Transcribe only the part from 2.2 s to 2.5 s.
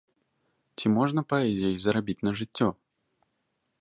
на